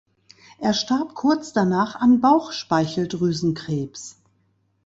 [0.59, 4.17] Er starb kurz danach an Bauchspeicheldrüsenkrebs.